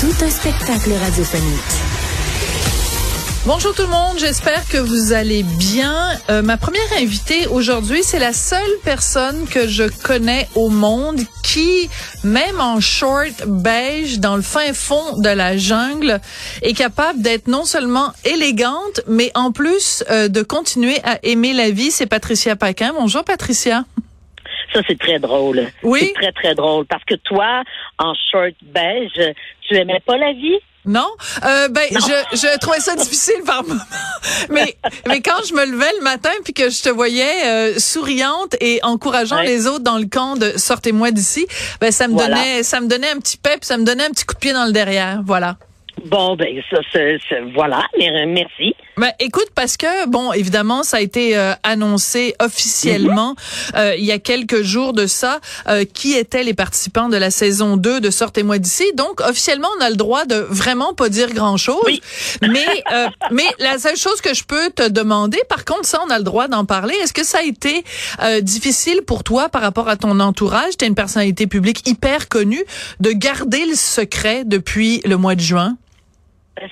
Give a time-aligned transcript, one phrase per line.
[0.00, 1.58] Tout un spectacle radiophonique.
[3.46, 6.10] Bonjour tout le monde, j'espère que vous allez bien.
[6.30, 11.90] Euh, ma première invitée aujourd'hui, c'est la seule personne que je connais au monde qui,
[12.22, 16.20] même en short beige, dans le fin fond de la jungle,
[16.62, 21.70] est capable d'être non seulement élégante, mais en plus euh, de continuer à aimer la
[21.70, 21.90] vie.
[21.90, 22.92] C'est Patricia Paquin.
[22.96, 23.84] Bonjour Patricia.
[24.72, 25.66] Ça, c'est très drôle.
[25.82, 26.00] Oui?
[26.06, 26.84] C'est très, très drôle.
[26.86, 27.62] Parce que toi,
[27.98, 29.34] en short beige,
[29.66, 30.58] tu aimais pas la vie?
[30.84, 31.06] Non,
[31.44, 33.78] euh, ben je je trouvais ça difficile par moment,
[34.48, 34.74] mais
[35.06, 38.78] mais quand je me levais le matin puis que je te voyais euh, souriante et
[38.82, 39.44] encourageant Ouais.
[39.46, 41.46] les autres dans le camp de sortez-moi d'ici,
[41.82, 42.36] ben ça me Voilà.
[42.36, 44.52] donnait ça me donnait un petit pep, ça me donnait un petit coup de pied
[44.54, 45.56] dans le derrière, voilà.
[46.06, 47.18] Bon, ben, ça, c'est,
[47.54, 47.82] voilà.
[47.98, 48.74] Merci.
[48.98, 53.34] Ben, écoute, parce que, bon, évidemment, ça a été euh, annoncé officiellement
[53.76, 57.30] euh, il y a quelques jours de ça, euh, qui étaient les participants de la
[57.30, 58.84] saison 2 de Sortez-moi d'ici.
[58.94, 61.82] Donc, officiellement, on a le droit de vraiment pas dire grand-chose.
[61.84, 62.00] Oui.
[62.42, 66.10] Mais, euh, mais la seule chose que je peux te demander, par contre, ça, on
[66.10, 66.94] a le droit d'en parler.
[67.02, 67.84] Est-ce que ça a été
[68.22, 70.76] euh, difficile pour toi par rapport à ton entourage?
[70.78, 72.64] Tu une personnalité publique hyper connue,
[73.00, 75.76] de garder le secret depuis le mois de juin?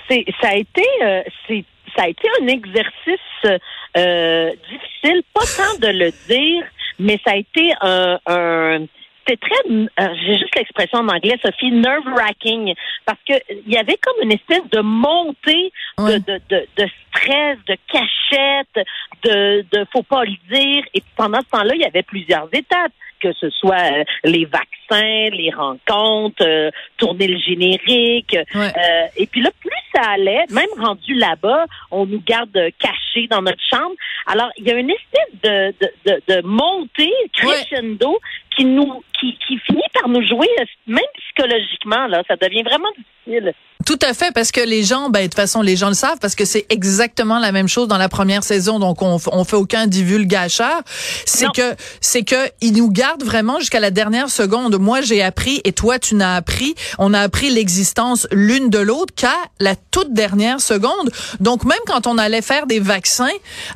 [0.08, 1.64] C'est, ça a été, euh, c'est,
[1.96, 3.60] ça a été un exercice
[3.96, 6.64] euh, difficile, pas tant de le dire,
[6.98, 8.86] mais ça a été un, un
[9.26, 12.74] c'était très, euh, j'ai juste l'expression en anglais, Sophie, nerve-wracking,
[13.04, 13.34] parce que
[13.66, 18.86] il y avait comme une espèce de montée de, de, de, de stress, de cachette,
[19.24, 20.84] de, de faut pas le dire.
[20.94, 24.44] Et puis pendant ce temps-là, il y avait plusieurs étapes, que ce soit euh, les
[24.44, 28.36] vaccins, les rencontres, euh, tourner le générique.
[28.54, 28.72] Ouais.
[28.76, 33.40] Euh, et puis là, plus ça allait, même rendu là-bas, on nous garde cachés dans
[33.40, 33.94] notre chambre.
[34.26, 38.18] Alors, il y a une espèce de, de, de, de montée crescendo
[38.56, 40.48] qui nous qui, qui finit par nous jouer,
[40.86, 43.52] même psychologiquement, là, ça devient vraiment difficile.
[43.86, 46.18] Tout à fait, parce que les gens, ben, de toute façon, les gens le savent,
[46.20, 49.54] parce que c'est exactement la même chose dans la première saison, donc on, on fait
[49.54, 50.82] aucun divulgacheur.
[51.24, 54.76] C'est que, c'est que, ils nous gardent vraiment jusqu'à la dernière seconde.
[54.80, 59.14] Moi, j'ai appris, et toi, tu n'as appris, on a appris l'existence l'une de l'autre
[59.14, 61.12] qu'à la toute dernière seconde.
[61.38, 63.28] Donc, même quand on allait faire des vaccins,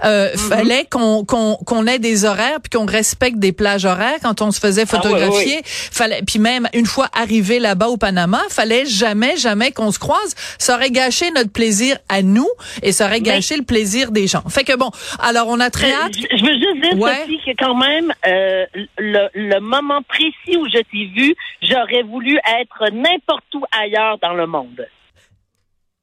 [0.04, 4.42] euh, fallait qu'on, qu'on, qu'on ait des horaires, puis qu'on respecte des plages horaires quand
[4.42, 5.62] on se faisait Ah, oui, oui, photographier.
[5.64, 10.34] Fallait, puis même une fois arrivé là-bas au Panama, fallait jamais, jamais qu'on se croise.
[10.58, 12.48] Ça aurait gâché notre plaisir à nous
[12.82, 14.42] et ça aurait gâché le plaisir des gens.
[14.48, 14.90] Fait que bon,
[15.20, 16.14] alors on a très hâte.
[16.16, 17.20] Je, je veux juste dire, Ouais.
[17.20, 18.66] Sophie, que quand même, euh,
[18.98, 24.34] le, le moment précis où je t'ai vu, j'aurais voulu être n'importe où ailleurs dans
[24.34, 24.86] le monde.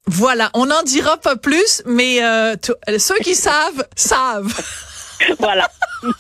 [0.10, 2.56] Voilà, on n'en dira pas plus, mais euh,
[2.98, 4.54] ceux qui savent savent.
[5.40, 5.68] Voilà.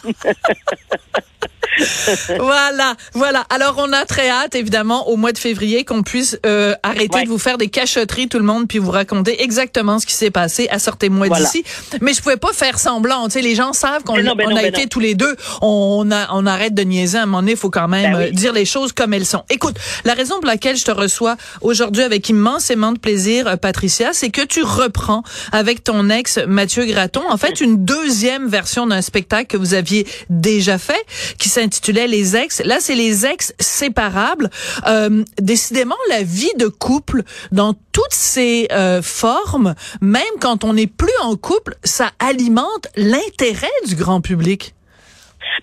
[2.39, 3.45] voilà, voilà.
[3.49, 7.23] Alors on a très hâte, évidemment, au mois de février, qu'on puisse euh, arrêter Ouais.
[7.23, 10.29] de vous faire des cachotteries, tout le monde, puis vous raconter exactement ce qui s'est
[10.31, 11.45] passé à Sortez-moi Voilà.
[11.45, 11.63] d'ici.
[12.01, 13.25] Mais je pouvais pas faire semblant.
[13.25, 14.87] Tu sais, les gens savent qu'on Ben ben a ben été non.
[14.89, 15.35] tous les deux.
[15.61, 17.17] On, a, on arrête de niaiser.
[17.17, 18.23] À un moment donné, il faut quand même Ben oui.
[18.25, 19.43] euh, dire les choses comme elles sont.
[19.49, 24.09] Écoute, la raison pour laquelle je te reçois aujourd'hui avec immensément de plaisir, euh, Patricia,
[24.13, 29.01] c'est que tu reprends avec ton ex Mathieu Graton, en fait, une deuxième version d'un
[29.01, 31.03] spectacle que vous aviez déjà fait,
[31.39, 32.63] qui s'intitulait Les ex.
[32.63, 34.49] Là, c'est les ex séparables.
[34.87, 40.87] Euh, décidément, la vie de couple, dans toutes ses euh, formes, même quand on n'est
[40.87, 44.73] plus en couple, ça alimente l'intérêt du grand public.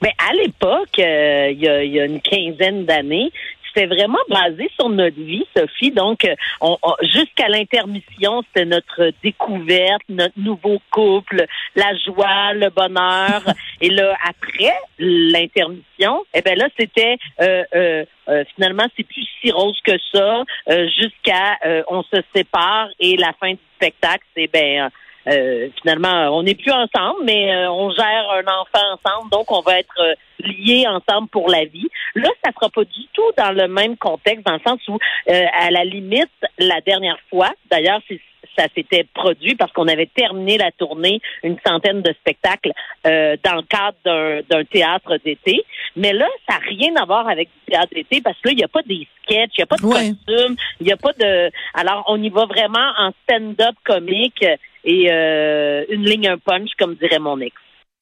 [0.03, 3.31] Mais à l'époque, euh, il y a une quinzaine d'années,
[3.75, 5.91] c'était vraiment basé sur notre vie, Sophie.
[5.91, 11.45] Donc, euh, on, on- jusqu'à l'intermission, c'était notre découverte, notre nouveau couple,
[11.75, 13.43] la joie, le bonheur.
[13.81, 19.51] Et là, après l'intermission, eh ben là, c'était euh, euh, euh, finalement, c'est plus si
[19.51, 20.43] rose que ça.
[20.71, 24.91] euh, jusqu'à euh, on se sépare et la fin du spectacle, c'est ben.
[25.27, 29.61] Euh, finalement, on n'est plus ensemble, mais euh, on gère un enfant ensemble, donc on
[29.61, 31.89] va être euh, liés ensemble pour la vie.
[32.15, 34.99] Là, ça sera pas du tout dans le même contexte, dans le sens où,
[35.29, 38.21] euh, à la limite, la dernière fois, d'ailleurs, c'est
[38.57, 42.73] ça s'était produit parce qu'on avait terminé la tournée, une centaine de spectacles
[43.07, 45.65] euh, dans le cadre d'un théâtre d'été.
[45.97, 48.59] Mais là, ça n'a rien à voir avec du théâtre d'été parce que là, il
[48.59, 51.13] n'y a pas des sketchs, il n'y a pas de costumes, il n'y a pas
[51.13, 51.51] de...
[51.75, 54.45] Alors, on y va vraiment en stand-up comique
[54.85, 57.55] et euh, une ligne, un punch, comme dirait mon ex.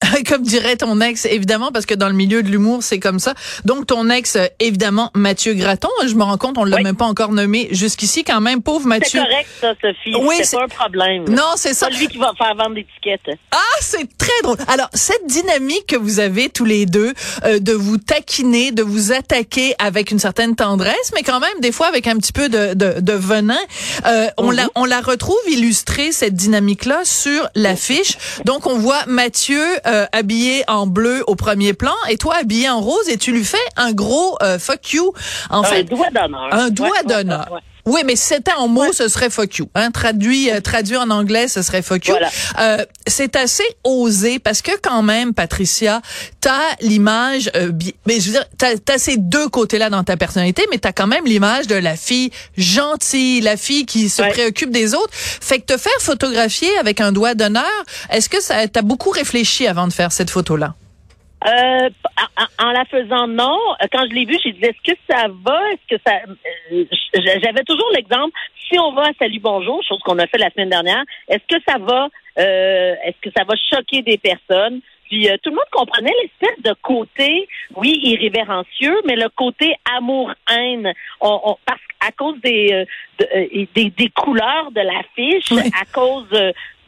[0.29, 3.35] comme dirait ton ex, évidemment, parce que dans le milieu de l'humour, c'est comme ça.
[3.65, 7.33] Donc, ton ex, évidemment, Mathieu Graton, je me rends compte, on l'a même pas encore
[7.33, 9.21] nommé jusqu'ici, quand même, pauvre Mathieu.
[9.21, 10.15] C'est correct, ça, Sophie.
[10.21, 11.25] Oui, c'est pas un problème.
[11.29, 11.89] Non, c'est ça.
[11.91, 13.39] C'est lui qui va faire vendre l'étiquette.
[13.51, 14.59] Ah, c'est très drôle.
[14.69, 17.13] Alors, cette dynamique que vous avez tous les deux,
[17.45, 21.73] euh, de vous taquiner, de vous attaquer avec une certaine tendresse, mais quand même, des
[21.73, 23.59] fois, avec un petit peu de, de, de venin,
[24.07, 24.71] euh, on, la, mhm.
[24.75, 28.17] on la retrouve illustrée, cette dynamique-là, sur l'affiche.
[28.45, 29.63] Donc, on voit Mathieu...
[29.87, 33.33] Euh, euh, habillé en bleu au premier plan et toi habillé en rose et tu
[33.33, 35.13] lui fais un gros euh, fuck you.
[35.51, 36.49] En un fait, doigt d'honneur.
[36.51, 37.61] Un doigt d'honneur.
[37.85, 39.69] Oui, mais c'était en mots, ce serait fuck you.
[39.75, 39.91] Hein?
[39.91, 42.15] Traduit, euh, traduit en anglais, ce serait fuck you.
[42.59, 46.01] Euh, c'est assez osé parce que quand même, Patricia,
[46.41, 47.73] t'as l'image, euh,
[48.07, 51.09] mais je veux dire, t'as as ces deux côtés-là dans ta personnalité, mais t'as quand
[51.09, 55.11] même l'image de la fille gentille, la fille qui se préoccupe des autres.
[55.13, 57.65] Fait que te faire photographier avec un doigt d'honneur,
[58.11, 60.75] est-ce que ça t'as beaucoup réfléchi avant de faire cette photo-là?
[61.47, 61.91] Euh,
[62.59, 63.59] en, la faisant non,
[63.91, 66.21] quand je l'ai vu, j'ai dit est-ce que ça va, est-ce que ça
[66.73, 66.85] euh,
[67.43, 68.33] j'avais toujours l'exemple
[68.69, 71.61] si on va à Salut Bonjour, chose qu'on a fait la semaine dernière, est-ce que
[71.67, 72.09] ça va
[72.39, 74.81] euh, est-ce que ça va choquer des personnes?
[75.11, 80.93] Puis tout le monde comprenait l'espèce de côté, oui, irrévérencieux, mais le côté amour-haine.
[81.21, 82.87] On, parce qu'à cause des,
[83.19, 86.29] des, des couleurs de l'affiche, à cause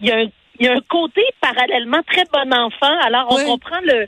[0.00, 0.26] il y a un
[0.60, 2.96] il y a un côté parallèlement très bon enfant.
[3.02, 4.06] Alors on comprend le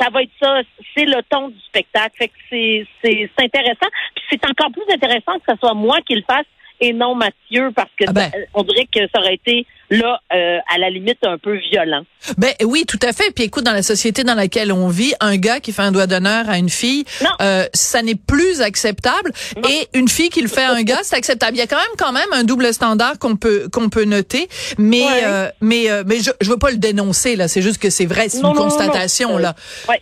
[0.00, 0.60] ça va être ça,
[0.94, 2.16] c'est le ton du spectacle.
[2.16, 3.88] Fait que c'est, c'est, intéressant.
[4.14, 6.46] Puis c'est encore plus intéressant que ce soit moi qui le fasse
[6.80, 8.30] et non Mathieu, parce que ah ben.
[8.54, 12.04] on dirait que ça aurait été là, euh, à la limite, un peu violent.
[12.38, 13.30] Ben oui, tout à fait.
[13.34, 16.06] Puis écoute, dans la société dans laquelle on vit, un gars qui fait un doigt
[16.06, 17.04] d'honneur à une fille,
[17.40, 19.32] euh, ça n'est plus acceptable.
[19.68, 21.56] Et une fille qui le fait à un gars, c'est acceptable.
[21.56, 24.48] Il y a quand même quand même un double standard qu'on peut qu'on peut noter,
[24.78, 27.48] mais euh, mais euh, mais je, je veux pas le dénoncer là.
[27.48, 29.54] C'est juste que c'est vrai, c'est une constatation là.
[29.88, 30.00] Ouais.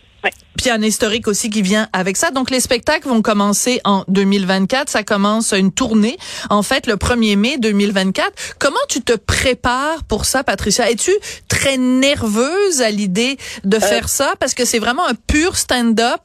[0.63, 2.31] Puis un historique aussi qui vient avec ça.
[2.31, 4.87] Donc les spectacles vont commencer en 2024.
[4.87, 6.15] Ça commence une tournée,
[6.49, 8.55] en fait, le 1er mai 2024.
[8.61, 10.89] Comment tu te prépares pour ça, Patricia?
[10.89, 11.11] Es-tu
[11.49, 13.79] très nerveuse à l'idée de euh.
[13.81, 14.35] faire ça?
[14.39, 16.21] Parce que c'est vraiment un pur stand-up.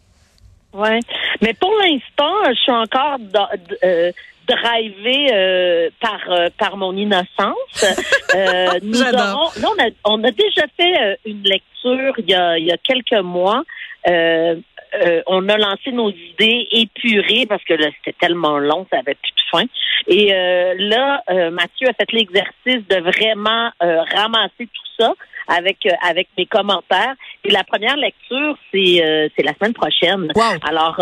[0.72, 1.00] Ouais.
[1.42, 3.18] Mais pour l'instant, je suis encore
[3.82, 4.12] euh,
[4.46, 6.20] drivée euh, par
[6.56, 7.56] par mon innocence.
[8.84, 11.64] nous aurons, on a, on a déjà fait une lecture
[12.18, 13.64] il y a, il y a quelques mois
[14.06, 14.56] euh,
[15.04, 19.16] euh, on a lancé nos idées épurées parce que là, c'était tellement long, ça avait
[19.16, 19.64] plus de fin.
[20.06, 25.12] Et euh, là, Mathieu a fait l'exercice de vraiment ramasser tout ça
[25.48, 27.14] avec avec mes commentaires.
[27.44, 30.32] Et la première lecture, c'est c'est la semaine prochaine.
[30.62, 30.98] Alors,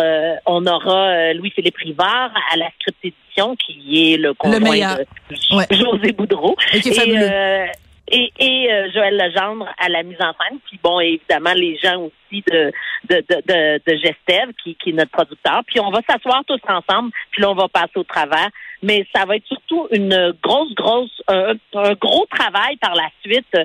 [0.47, 4.97] on aura Louis-Philippe Rivard à la script édition, qui est le conjoint
[5.31, 6.57] de José Boudreau.
[6.73, 7.67] Et, et,
[8.09, 12.43] et euh, Joël Legendre à la mise en scène, puis bon, évidemment, les gens aussi
[12.47, 12.73] de,
[13.09, 15.63] de, de, de, Gestev, qui, qui est notre producteur.
[15.67, 18.49] Puis on va s'asseoir tous ensemble, puis là, on va passer au travers.
[18.83, 21.55] Mais ça va être surtout une grosse, grosse, un,
[21.95, 23.57] gros travail par la suite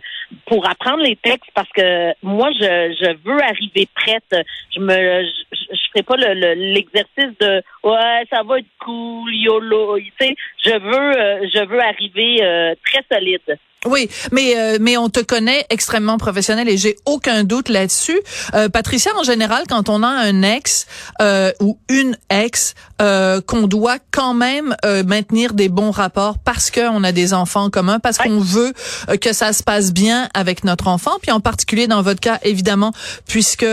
[0.45, 4.45] pour apprendre les textes parce que moi, je, je veux arriver prête.
[4.73, 6.15] Je me je, je ferai pas
[6.55, 9.97] l'exercice de ouais, ça va être cool, YOLO.
[9.99, 13.59] Tu sais, je veux euh, je veux arriver euh, très solide.
[13.87, 18.19] Oui, mais euh, mais on te connaît extrêmement professionnel et j'ai aucun doute là-dessus.
[18.53, 20.85] Euh, Patricia, en général, quand on a un ex
[21.19, 22.75] euh, ou une ex
[23.47, 24.75] qu'on doit quand même
[25.07, 28.73] maintenir des bons rapports parce qu'on a des enfants communs, parce qu'on veut
[29.19, 32.93] que ça se passe bien avec notre enfant, puis en particulier dans votre cas, évidemment,
[33.25, 33.65] puisque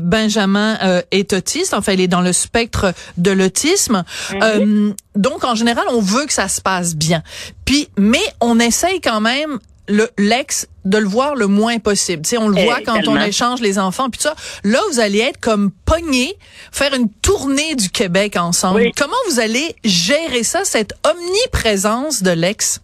[0.00, 0.76] Benjamin
[1.12, 4.02] est autiste, enfin il est dans le spectre de l'autisme.
[4.32, 4.94] Mm-hmm.
[5.14, 7.22] donc en général, on veut que ça se passe bien.
[7.64, 12.22] Puis, mais on essaye quand même le l'ex de le voir le moins possible.
[12.22, 14.34] Tu sais, on le voit quand on échange les enfants puis ça.
[14.62, 16.36] Là, vous allez être comme pognés,
[16.72, 18.90] faire une tournée du Québec ensemble.
[18.96, 22.80] Comment vous allez gérer ça, cette omniprésence de l'ex?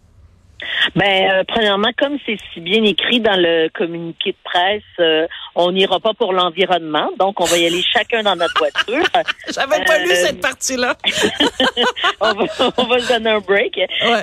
[0.95, 5.71] Ben, euh, premièrement, comme c'est si bien écrit dans le communiqué de presse, euh, on
[5.71, 9.03] n'ira pas pour l'environnement, donc on va y aller chacun dans notre voiture.
[9.53, 10.95] J'avais pas lu euh, cette partie-là.
[12.21, 13.77] on, va, on va se donner un break.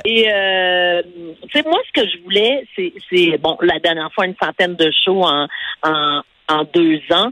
[0.05, 4.37] Et tu sais, moi, ce que je voulais, c'est, c'est bon, la dernière fois une
[4.41, 5.47] centaine de shows en,
[5.83, 7.31] en en deux ans.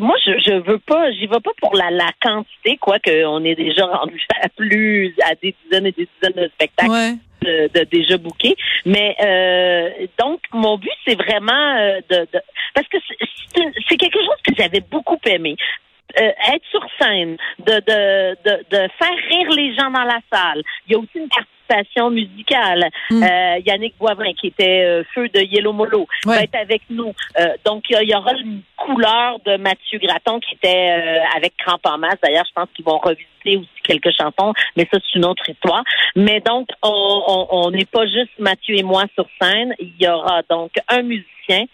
[0.00, 3.54] moi, je, je veux pas, j'y vais pas pour la, la quantité, quoi, qu'on est
[3.54, 8.16] déjà rendu à plus, à des dizaines et des dizaines de spectacles de, de déjà
[8.18, 8.56] booké.
[8.84, 12.40] Mais euh, donc, mon but, c'est vraiment euh, de, de,
[12.74, 12.98] Parce que
[13.88, 15.56] c'est quelque chose que j'avais beaucoup aimé.
[16.18, 20.62] Euh, être sur scène, de, de, de, de faire rire les gens dans la salle.
[20.86, 21.28] Il y a aussi une
[22.10, 22.90] musicale.
[23.10, 23.22] Mm.
[23.22, 26.36] Euh, Yannick Boivin, qui était euh, feu de Yellow Molo, Ouais.
[26.36, 27.12] va être avec nous.
[27.40, 30.90] Euh, donc, il y aura une couleur de Mathieu Graton qui était
[31.36, 32.16] avec Cramp en masse.
[32.22, 35.82] D'ailleurs, je pense qu'ils vont revisiter aussi quelques chansons, mais ça, c'est une autre histoire.
[36.16, 39.74] Mais donc, on on- on n'est pas juste Mathieu et moi sur scène.
[39.78, 41.64] Il y aura donc un musicien.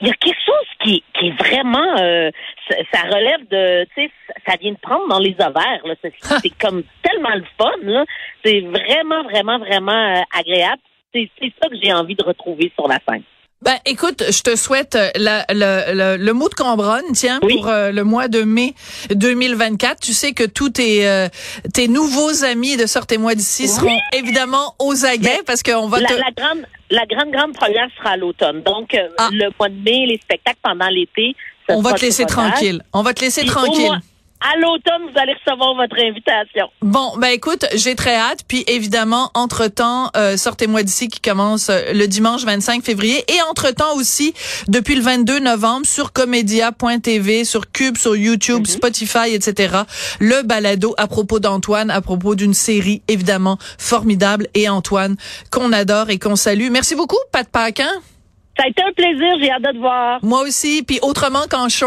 [0.00, 2.30] Il y a quelque chose qui, qui est vraiment, euh,
[2.68, 4.10] ça, ça relève de, tu sais,
[4.46, 5.80] ça- vient de prendre dans les ovaires.
[5.84, 5.94] là.
[6.02, 7.72] C'est comme tellement le fun.
[7.82, 8.04] là.
[8.44, 10.82] C'est vraiment, vraiment, vraiment euh, agréable.
[11.14, 13.22] C'est c'est ça que j'ai envie de retrouver sur la scène.
[13.62, 17.54] Ben, écoute, je te souhaite euh, la- le, le, le mot de Cambronne, tiens, Oui.
[17.56, 18.74] pour euh, le mois de mai
[19.10, 19.98] 2024.
[20.00, 21.28] Tu sais que tous tes, euh,
[21.72, 23.68] tes nouveaux amis de Sortez-moi d'ici Oui.
[23.68, 26.12] seront évidemment aux aguets parce qu'on va La, te...
[26.14, 28.62] la grande, la grande, grande première sera à l'automne.
[28.62, 29.30] Donc, euh, Ah.
[29.32, 31.34] le mois de mai, les spectacles pendant l'été.
[31.68, 32.82] On va te laisser tranquille.
[32.92, 33.90] On va te laisser Puis tranquille.
[34.40, 36.68] À l'automne, vous allez recevoir votre invitation.
[36.82, 38.40] Bon, ben écoute, j'ai très hâte.
[38.46, 43.24] Puis évidemment, entre-temps, euh, sortez-moi d'ici qui commence euh, le dimanche 25 février.
[43.32, 44.34] Et entre-temps aussi,
[44.68, 48.66] depuis le 22 novembre, sur comédia.tv, sur Cube, sur YouTube, Mhm.
[48.66, 49.78] Spotify, etc.,
[50.20, 54.48] le balado à propos d'Antoine, à propos d'une série évidemment formidable.
[54.54, 55.16] Et Antoine,
[55.50, 56.68] qu'on adore et qu'on salue.
[56.70, 57.88] Merci beaucoup, Pat Paquin.
[58.58, 59.34] Ça a été un plaisir.
[59.38, 60.18] J'ai hâte de te voir.
[60.22, 60.82] Moi aussi.
[60.82, 61.84] Puis autrement qu'en short.